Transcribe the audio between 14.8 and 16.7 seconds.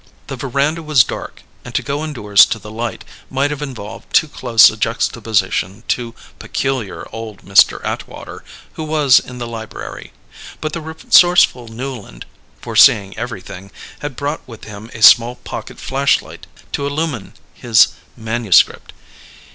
a small pocket flashlight